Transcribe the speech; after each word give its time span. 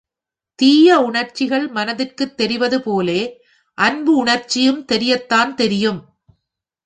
தீய 0.59 0.99
உணர்ச்சிகள் 0.99 1.67
மனத்திற்குத் 1.69 2.37
தெரிவது 2.37 2.81
போலவே 2.81 3.21
அன்பு 3.77 4.15
உணர்ச்சியும் 4.17 4.85
தெரியத்தான் 4.91 5.53
தெரியும். 5.53 5.99